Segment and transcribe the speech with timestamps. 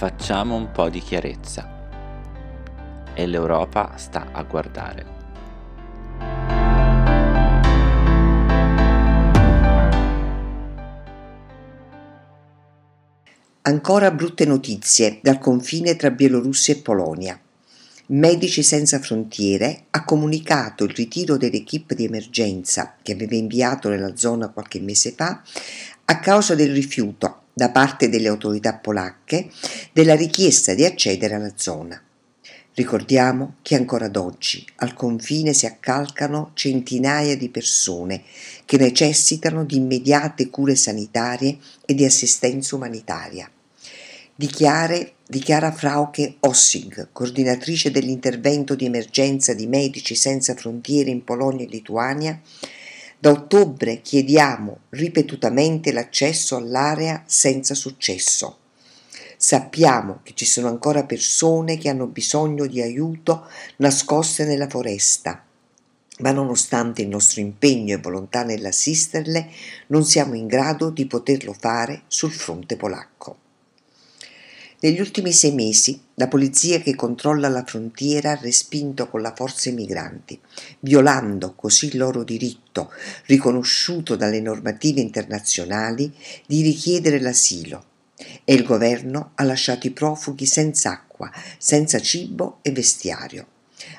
[0.00, 1.68] Facciamo un po' di chiarezza.
[3.12, 5.06] E l'Europa sta a guardare.
[13.60, 17.38] Ancora brutte notizie dal confine tra Bielorussia e Polonia.
[18.06, 24.48] Medici Senza Frontiere ha comunicato il ritiro dell'equipe di emergenza che aveva inviato nella zona
[24.48, 25.42] qualche mese fa
[26.06, 29.50] a causa del rifiuto da parte delle autorità polacche
[29.92, 32.02] della richiesta di accedere alla zona.
[32.72, 38.22] Ricordiamo che ancora ad oggi al confine si accalcano centinaia di persone
[38.64, 43.50] che necessitano di immediate cure sanitarie e di assistenza umanitaria.
[44.34, 51.68] Dichiare dichiara Frauke Ossig, coordinatrice dell'intervento di emergenza di Medici Senza Frontiere in Polonia e
[51.68, 52.40] Lituania,
[53.20, 58.56] da ottobre chiediamo ripetutamente l'accesso all'area senza successo.
[59.36, 65.44] Sappiamo che ci sono ancora persone che hanno bisogno di aiuto nascoste nella foresta,
[66.20, 69.50] ma nonostante il nostro impegno e volontà nell'assisterle,
[69.88, 73.48] non siamo in grado di poterlo fare sul fronte polacco.
[74.82, 79.68] Negli ultimi sei mesi la polizia che controlla la frontiera ha respinto con la forza
[79.68, 80.40] i migranti,
[80.78, 82.90] violando così il loro diritto,
[83.26, 86.10] riconosciuto dalle normative internazionali,
[86.46, 87.84] di richiedere l'asilo.
[88.42, 93.46] E il governo ha lasciato i profughi senza acqua, senza cibo e vestiario.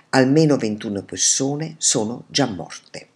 [0.10, 3.11] Almeno 21 persone sono già morte.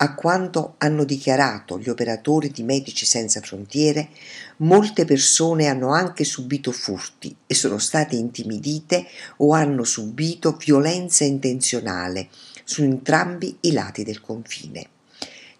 [0.00, 4.10] A quanto hanno dichiarato gli operatori di Medici Senza Frontiere,
[4.58, 9.06] molte persone hanno anche subito furti e sono state intimidite
[9.38, 12.28] o hanno subito violenza intenzionale
[12.62, 14.88] su entrambi i lati del confine.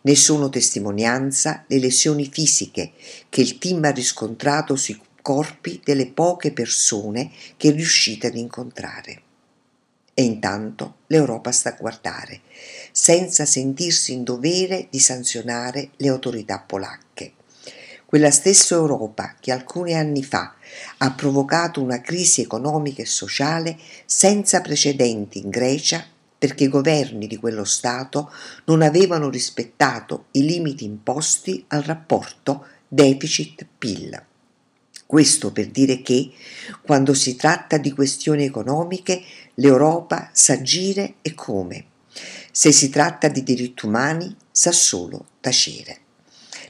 [0.03, 2.93] Ne sono testimonianza le lesioni fisiche
[3.29, 9.23] che il team ha riscontrato sui corpi delle poche persone che è riuscita ad incontrare.
[10.19, 12.41] E intanto l'Europa sta a guardare,
[12.91, 17.35] senza sentirsi in dovere di sanzionare le autorità polacche.
[18.05, 20.57] Quella stessa Europa che alcuni anni fa
[20.97, 26.05] ha provocato una crisi economica e sociale senza precedenti in Grecia
[26.37, 28.33] perché i governi di quello Stato
[28.65, 34.28] non avevano rispettato i limiti imposti al rapporto deficit-PIL.
[35.09, 36.33] Questo per dire che,
[36.83, 39.23] quando si tratta di questioni economiche,
[39.55, 41.87] l'Europa sa agire e come.
[42.53, 46.01] Se si tratta di diritti umani, sa solo tacere.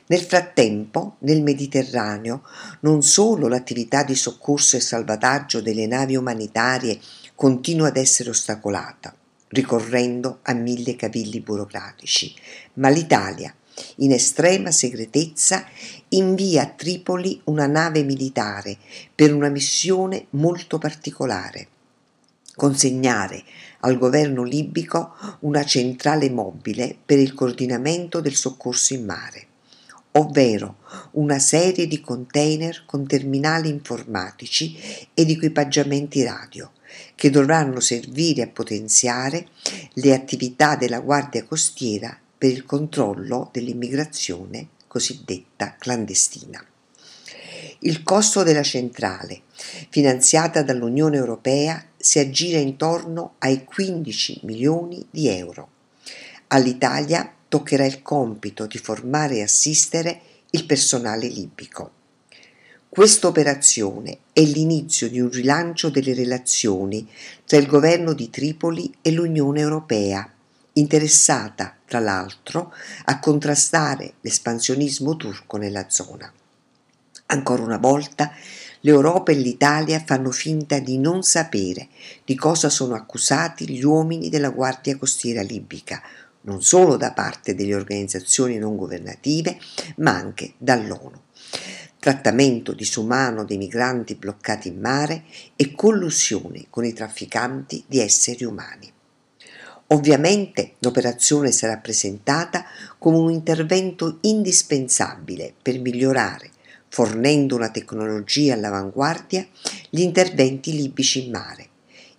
[0.07, 2.45] Nel frattempo, nel Mediterraneo,
[2.83, 7.01] non solo l'attività di soccorso e salvataggio delle navi umanitarie
[7.35, 9.13] continua ad essere ostacolata,
[9.49, 12.33] ricorrendo a mille cavilli burocratici,
[12.75, 13.53] ma l'Italia,
[13.97, 15.67] in estrema segretezza,
[16.11, 18.77] invia a Tripoli una nave militare
[19.15, 21.69] per una missione molto particolare.
[22.55, 23.45] Consegnare
[23.81, 29.47] al governo libico una centrale mobile per il coordinamento del soccorso in mare,
[30.13, 30.77] ovvero
[31.13, 34.77] una serie di container con terminali informatici
[35.15, 36.73] ed equipaggiamenti radio
[37.15, 39.47] che dovranno servire a potenziare
[39.95, 46.65] le attività della Guardia Costiera per il controllo dell'immigrazione cosiddetta clandestina.
[47.81, 49.43] Il costo della centrale,
[49.89, 55.69] finanziata dall'Unione Europea, si aggira intorno ai 15 milioni di euro.
[56.49, 60.21] All'Italia toccherà il compito di formare e assistere
[60.51, 61.93] il personale libico.
[62.89, 67.07] Questa operazione è l'inizio di un rilancio delle relazioni
[67.45, 70.33] tra il governo di Tripoli e l'Unione Europea
[70.79, 72.73] interessata, tra l'altro,
[73.05, 76.33] a contrastare l'espansionismo turco nella zona.
[77.27, 78.33] Ancora una volta
[78.81, 81.89] l'Europa e l'Italia fanno finta di non sapere
[82.25, 86.01] di cosa sono accusati gli uomini della Guardia Costiera libica,
[86.43, 89.59] non solo da parte delle organizzazioni non governative,
[89.97, 91.21] ma anche dall'ONU.
[91.99, 95.25] Trattamento disumano dei migranti bloccati in mare
[95.57, 98.93] e collusione con i trafficanti di esseri umani.
[99.91, 102.67] Ovviamente l'operazione sarà presentata
[102.99, 106.51] come un intervento indispensabile per migliorare,
[106.89, 109.47] fornendo una tecnologia all'avanguardia,
[109.89, 111.69] gli interventi libici in mare,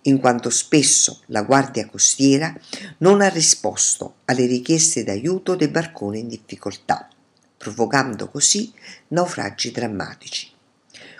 [0.02, 2.52] in quanto spesso la Guardia Costiera
[2.98, 7.08] non ha risposto alle richieste d'aiuto dei barconi in difficoltà,
[7.56, 8.72] provocando così
[9.08, 10.50] naufragi drammatici.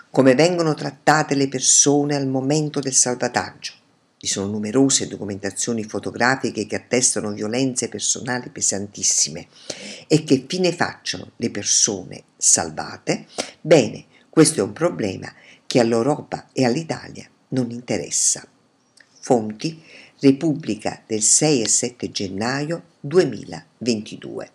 [0.09, 3.79] Come vengono trattate le persone al momento del salvataggio?
[4.21, 9.47] Vi sono numerose documentazioni fotografiche che attestano violenze personali pesantissime
[10.05, 13.25] e che fine facciano le persone salvate?
[13.59, 15.33] Bene, questo è un problema
[15.65, 18.47] che all'Europa e all'Italia non interessa.
[19.21, 19.81] Fonti
[20.19, 24.49] Repubblica del 6 e 7 gennaio 2022.